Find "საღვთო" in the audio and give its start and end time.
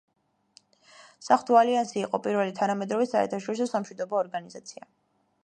1.25-1.59